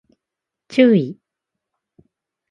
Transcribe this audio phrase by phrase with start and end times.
[0.67, 1.19] 注意